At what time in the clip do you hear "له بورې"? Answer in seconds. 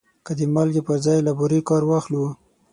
1.27-1.59